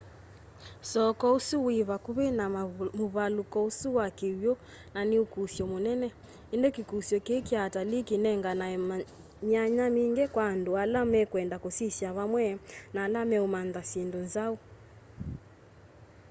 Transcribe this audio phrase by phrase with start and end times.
[0.91, 2.45] soko usu wi vakuvi na
[2.99, 4.51] muvaluko usu wa kiw'u
[4.93, 6.07] na ni ukusyo munene
[6.53, 8.77] indi kikusyo kii kya atalii kinenganae
[9.47, 12.43] myanya mingi kwa andu ala mekwenda kusisya vamwe
[12.93, 14.55] na ala meumantha syindu nzau